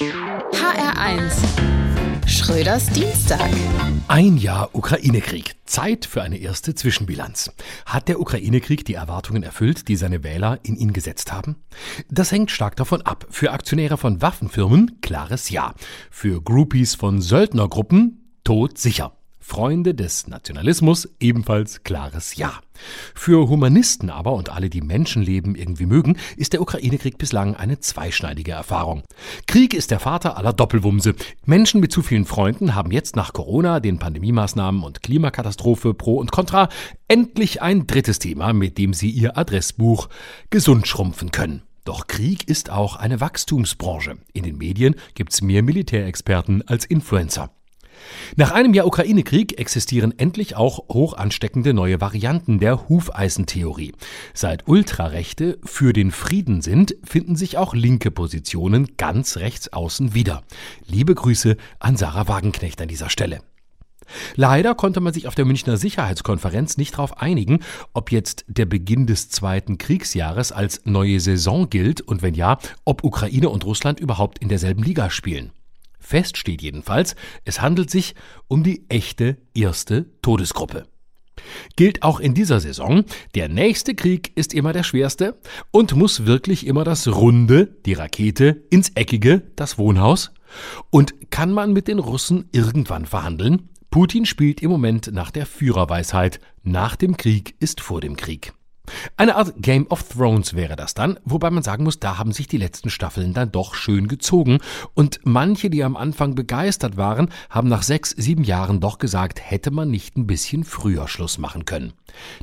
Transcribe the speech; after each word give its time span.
HR1 0.00 1.34
Schröders 2.26 2.86
Dienstag. 2.86 3.50
Ein 4.08 4.38
Jahr 4.38 4.70
Ukraine-Krieg. 4.72 5.54
Zeit 5.66 6.06
für 6.06 6.22
eine 6.22 6.38
erste 6.38 6.74
Zwischenbilanz. 6.74 7.52
Hat 7.84 8.08
der 8.08 8.18
Ukraine-Krieg 8.18 8.86
die 8.86 8.94
Erwartungen 8.94 9.42
erfüllt, 9.42 9.88
die 9.88 9.96
seine 9.96 10.24
Wähler 10.24 10.60
in 10.62 10.76
ihn 10.76 10.94
gesetzt 10.94 11.30
haben? 11.30 11.56
Das 12.10 12.32
hängt 12.32 12.50
stark 12.50 12.76
davon 12.76 13.02
ab. 13.02 13.26
Für 13.28 13.52
Aktionäre 13.52 13.98
von 13.98 14.22
Waffenfirmen 14.22 15.02
klares 15.02 15.50
Ja. 15.50 15.74
Für 16.10 16.40
Groupies 16.40 16.94
von 16.94 17.20
Söldnergruppen 17.20 18.38
tot 18.44 18.78
sicher. 18.78 19.12
Freunde 19.42 19.94
des 19.94 20.28
Nationalismus 20.28 21.08
ebenfalls 21.18 21.82
klares 21.82 22.36
Ja. 22.36 22.60
Für 23.14 23.48
Humanisten 23.48 24.08
aber 24.08 24.32
und 24.32 24.50
alle, 24.50 24.70
die 24.70 24.80
Menschenleben 24.80 25.56
irgendwie 25.56 25.86
mögen, 25.86 26.16
ist 26.36 26.52
der 26.52 26.62
Ukraine-Krieg 26.62 27.18
bislang 27.18 27.54
eine 27.54 27.80
zweischneidige 27.80 28.52
Erfahrung. 28.52 29.02
Krieg 29.46 29.74
ist 29.74 29.90
der 29.90 30.00
Vater 30.00 30.36
aller 30.36 30.52
Doppelwumse. 30.52 31.14
Menschen 31.44 31.80
mit 31.80 31.92
zu 31.92 32.02
vielen 32.02 32.24
Freunden 32.24 32.74
haben 32.74 32.92
jetzt 32.92 33.16
nach 33.16 33.32
Corona, 33.32 33.80
den 33.80 33.98
Pandemiemaßnahmen 33.98 34.82
und 34.82 35.02
Klimakatastrophe 35.02 35.92
Pro 35.92 36.16
und 36.16 36.32
Contra 36.32 36.68
endlich 37.08 37.60
ein 37.60 37.86
drittes 37.86 38.20
Thema, 38.20 38.52
mit 38.52 38.78
dem 38.78 38.94
sie 38.94 39.10
ihr 39.10 39.36
Adressbuch 39.36 40.08
gesund 40.50 40.86
schrumpfen 40.86 41.32
können. 41.32 41.62
Doch 41.84 42.06
Krieg 42.06 42.48
ist 42.48 42.70
auch 42.70 42.94
eine 42.94 43.20
Wachstumsbranche. 43.20 44.16
In 44.32 44.44
den 44.44 44.56
Medien 44.56 44.94
gibt's 45.14 45.42
mehr 45.42 45.64
Militärexperten 45.64 46.66
als 46.68 46.84
Influencer. 46.84 47.50
Nach 48.34 48.50
einem 48.50 48.72
Jahr 48.72 48.86
Ukraine-Krieg 48.86 49.58
existieren 49.58 50.14
endlich 50.16 50.56
auch 50.56 50.88
hoch 50.88 51.12
ansteckende 51.12 51.74
neue 51.74 52.00
Varianten 52.00 52.58
der 52.58 52.88
Hufeisentheorie. 52.88 53.92
Seit 54.32 54.66
Ultrarechte 54.66 55.58
für 55.64 55.92
den 55.92 56.10
Frieden 56.10 56.62
sind, 56.62 56.96
finden 57.04 57.36
sich 57.36 57.58
auch 57.58 57.74
linke 57.74 58.10
Positionen 58.10 58.96
ganz 58.96 59.36
rechts 59.36 59.70
außen 59.70 60.14
wieder. 60.14 60.42
Liebe 60.86 61.14
Grüße 61.14 61.58
an 61.78 61.98
Sarah 61.98 62.26
Wagenknecht 62.26 62.80
an 62.80 62.88
dieser 62.88 63.10
Stelle. 63.10 63.40
Leider 64.34 64.74
konnte 64.74 65.00
man 65.00 65.12
sich 65.12 65.28
auf 65.28 65.34
der 65.34 65.44
Münchner 65.44 65.76
Sicherheitskonferenz 65.76 66.78
nicht 66.78 66.94
darauf 66.94 67.20
einigen, 67.20 67.60
ob 67.92 68.10
jetzt 68.12 68.46
der 68.48 68.64
Beginn 68.64 69.06
des 69.06 69.28
zweiten 69.28 69.76
Kriegsjahres 69.76 70.52
als 70.52 70.82
neue 70.84 71.20
Saison 71.20 71.68
gilt 71.68 72.00
und 72.00 72.22
wenn 72.22 72.34
ja, 72.34 72.58
ob 72.86 73.04
Ukraine 73.04 73.50
und 73.50 73.66
Russland 73.66 74.00
überhaupt 74.00 74.38
in 74.38 74.48
derselben 74.48 74.82
Liga 74.82 75.10
spielen. 75.10 75.52
Fest 76.02 76.36
steht 76.36 76.60
jedenfalls, 76.60 77.16
es 77.44 77.60
handelt 77.60 77.90
sich 77.90 78.14
um 78.48 78.62
die 78.62 78.84
echte 78.88 79.38
erste 79.54 80.06
Todesgruppe. 80.20 80.86
Gilt 81.76 82.02
auch 82.02 82.20
in 82.20 82.34
dieser 82.34 82.60
Saison, 82.60 83.04
der 83.34 83.48
nächste 83.48 83.94
Krieg 83.94 84.32
ist 84.36 84.52
immer 84.52 84.72
der 84.72 84.82
schwerste 84.82 85.38
und 85.70 85.96
muss 85.96 86.26
wirklich 86.26 86.66
immer 86.66 86.84
das 86.84 87.08
Runde, 87.08 87.78
die 87.86 87.94
Rakete, 87.94 88.62
ins 88.70 88.90
Eckige, 88.90 89.42
das 89.56 89.78
Wohnhaus? 89.78 90.32
Und 90.90 91.30
kann 91.30 91.52
man 91.52 91.72
mit 91.72 91.88
den 91.88 91.98
Russen 91.98 92.48
irgendwann 92.52 93.06
verhandeln? 93.06 93.70
Putin 93.90 94.26
spielt 94.26 94.62
im 94.62 94.70
Moment 94.70 95.10
nach 95.12 95.30
der 95.30 95.46
Führerweisheit, 95.46 96.40
nach 96.62 96.96
dem 96.96 97.16
Krieg 97.16 97.54
ist 97.60 97.80
vor 97.80 98.00
dem 98.00 98.16
Krieg. 98.16 98.52
Eine 99.16 99.36
Art 99.36 99.54
Game 99.58 99.86
of 99.88 100.02
Thrones 100.02 100.54
wäre 100.54 100.76
das 100.76 100.94
dann, 100.94 101.18
wobei 101.24 101.50
man 101.50 101.62
sagen 101.62 101.84
muss, 101.84 102.00
da 102.00 102.18
haben 102.18 102.32
sich 102.32 102.48
die 102.48 102.56
letzten 102.56 102.90
Staffeln 102.90 103.32
dann 103.32 103.52
doch 103.52 103.74
schön 103.74 104.08
gezogen 104.08 104.58
und 104.94 105.20
manche, 105.24 105.70
die 105.70 105.84
am 105.84 105.96
Anfang 105.96 106.34
begeistert 106.34 106.96
waren, 106.96 107.30
haben 107.48 107.68
nach 107.68 107.82
sechs, 107.82 108.10
sieben 108.10 108.44
Jahren 108.44 108.80
doch 108.80 108.98
gesagt, 108.98 109.40
hätte 109.40 109.70
man 109.70 109.90
nicht 109.90 110.16
ein 110.16 110.26
bisschen 110.26 110.64
früher 110.64 111.08
Schluss 111.08 111.38
machen 111.38 111.64
können. 111.64 111.92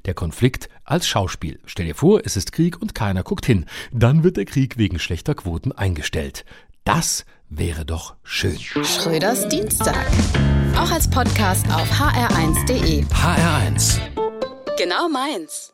Der 0.05 0.13
Konflikt 0.13 0.69
als 0.83 1.07
Schauspiel. 1.07 1.59
Stell 1.65 1.85
dir 1.85 1.95
vor, 1.95 2.21
es 2.23 2.37
ist 2.37 2.51
Krieg 2.51 2.81
und 2.81 2.95
keiner 2.95 3.23
guckt 3.23 3.45
hin. 3.45 3.65
Dann 3.91 4.23
wird 4.23 4.37
der 4.37 4.45
Krieg 4.45 4.77
wegen 4.77 4.99
schlechter 4.99 5.35
Quoten 5.35 5.71
eingestellt. 5.71 6.45
Das 6.85 7.25
wäre 7.49 7.85
doch 7.85 8.15
schön. 8.23 8.57
Schröders 8.59 9.47
Dienstag. 9.49 10.07
Auch 10.75 10.91
als 10.91 11.09
Podcast 11.09 11.67
auf 11.67 11.89
hr1.de. 11.91 13.03
HR1. 13.05 13.99
Genau 14.77 15.09
meins. 15.09 15.73